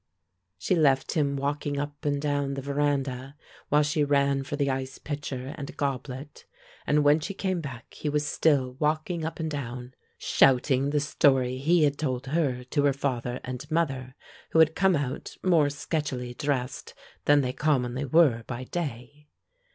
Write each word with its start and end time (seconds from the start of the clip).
She 0.57 0.73
left 0.73 1.11
him 1.11 1.35
walking 1.35 1.79
up 1.79 2.05
and 2.05 2.19
down 2.19 2.55
the 2.55 2.61
veranda, 2.63 3.35
while 3.69 3.83
she 3.83 4.03
ran 4.03 4.41
for 4.41 4.55
the 4.55 4.67
ice 4.67 4.97
pitcher 4.97 5.53
and 5.55 5.69
a 5.69 5.73
goblet, 5.73 6.43
and 6.87 7.03
when 7.03 7.19
she 7.19 7.35
came 7.35 7.61
back 7.61 7.93
he 7.93 8.09
was 8.09 8.25
still 8.25 8.71
walking 8.79 9.23
up 9.23 9.39
and 9.39 9.51
down, 9.51 9.93
shouting 10.17 10.89
the 10.89 10.99
story 10.99 11.59
he 11.59 11.83
had 11.83 11.99
told 11.99 12.25
her 12.25 12.63
to 12.63 12.83
her 12.85 12.93
father 12.93 13.39
and 13.43 13.69
mother, 13.69 14.15
who 14.49 14.57
had 14.57 14.73
come 14.73 14.95
out 14.95 15.37
more 15.43 15.69
sketchily 15.69 16.33
dressed 16.35 16.95
than 17.25 17.41
they 17.41 17.53
commonly 17.53 18.05
were 18.05 18.43
by 18.47 18.63
day. 18.63 19.27